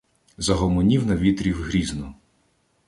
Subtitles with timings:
[0.37, 2.15] Загомонів на вітрів грізно: